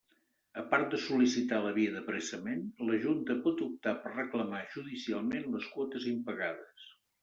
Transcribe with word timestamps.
A 0.61 0.61
part 0.69 0.87
de 0.95 0.99
sol·licitar 1.03 1.59
la 1.65 1.73
via 1.75 1.91
d'apressament, 1.99 2.65
la 2.89 2.99
Junta 3.05 3.37
pot 3.47 3.63
optar 3.69 3.97
per 4.03 4.17
reclamar 4.19 4.67
judicialment 4.75 5.51
les 5.59 5.73
quotes 5.79 6.13
impagades. 6.19 6.95